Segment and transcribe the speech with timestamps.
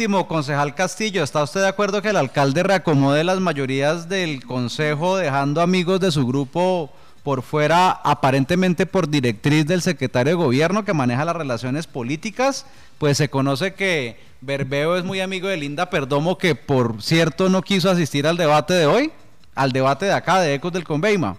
[0.00, 5.18] último, concejal Castillo, ¿está usted de acuerdo que el alcalde reacomode las mayorías del consejo
[5.18, 6.90] dejando amigos de su grupo
[7.22, 12.64] por fuera, aparentemente por directriz del secretario de gobierno que maneja las relaciones políticas?
[12.96, 17.60] Pues se conoce que Berbeo es muy amigo de Linda Perdomo, que por cierto no
[17.60, 19.12] quiso asistir al debate de hoy,
[19.54, 21.36] al debate de acá, de Ecos del Conveima.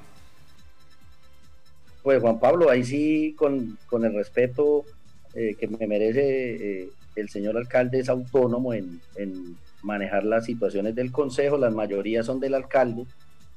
[2.04, 4.86] Pues Juan Pablo, ahí sí, con, el respeto
[5.34, 10.96] eh, que me merece, eh, el señor alcalde es autónomo en, en manejar las situaciones
[10.96, 13.06] del consejo, las mayorías son del alcalde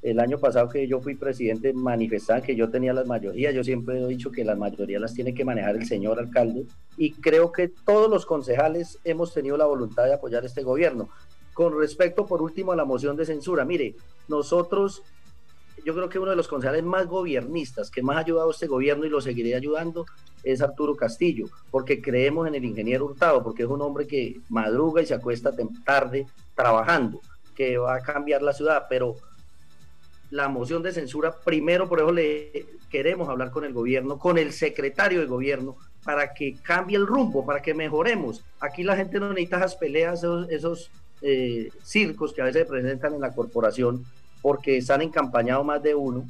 [0.05, 3.99] el año pasado que yo fui presidente manifestaban que yo tenía las mayorías, yo siempre
[3.99, 6.67] he dicho que las mayorías las tiene que manejar el señor alcalde
[6.99, 11.09] y creo que todos los concejales hemos tenido la voluntad de apoyar este gobierno.
[11.55, 13.95] Con respecto, por último, a la moción de censura, mire,
[14.29, 15.03] nosotros,
[15.85, 18.67] yo creo que uno de los concejales más gobiernistas que más ha ayudado a este
[18.67, 20.07] gobierno y lo seguiré ayudando
[20.43, 25.03] es Arturo Castillo, porque creemos en el ingeniero Hurtado, porque es un hombre que madruga
[25.03, 25.51] y se acuesta
[25.85, 27.21] tarde trabajando,
[27.55, 29.17] que va a cambiar la ciudad, pero
[30.31, 34.53] la moción de censura, primero por eso le queremos hablar con el gobierno, con el
[34.53, 38.45] secretario de gobierno, para que cambie el rumbo, para que mejoremos.
[38.61, 40.91] Aquí la gente no necesita esas peleas, esos,
[41.23, 44.05] eh, circos que a veces se presentan en la corporación,
[44.45, 46.27] porque están encampañados más de uno,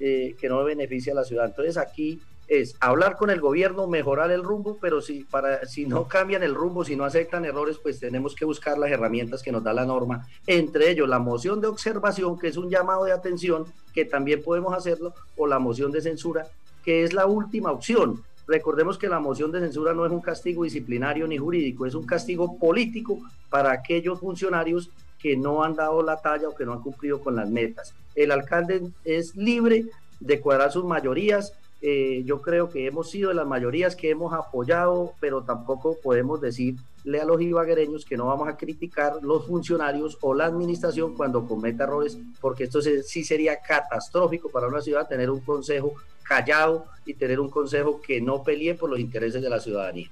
[0.00, 1.44] eh, que no beneficia a la ciudad.
[1.44, 6.08] Entonces aquí es hablar con el gobierno, mejorar el rumbo, pero si, para, si no
[6.08, 9.62] cambian el rumbo, si no aceptan errores, pues tenemos que buscar las herramientas que nos
[9.62, 13.66] da la norma, entre ellos la moción de observación, que es un llamado de atención,
[13.92, 16.46] que también podemos hacerlo, o la moción de censura,
[16.82, 18.24] que es la última opción.
[18.46, 22.06] Recordemos que la moción de censura no es un castigo disciplinario ni jurídico, es un
[22.06, 26.82] castigo político para aquellos funcionarios que no han dado la talla o que no han
[26.82, 27.94] cumplido con las metas.
[28.14, 29.86] El alcalde es libre
[30.20, 34.32] de cuadrar sus mayorías, eh, yo creo que hemos sido de las mayorías que hemos
[34.32, 40.18] apoyado, pero tampoco podemos decirle a los ibaguereños que no vamos a criticar los funcionarios
[40.20, 45.30] o la administración cuando cometa errores, porque esto sí sería catastrófico para una ciudad tener
[45.30, 49.60] un consejo callado y tener un consejo que no pelee por los intereses de la
[49.60, 50.10] ciudadanía.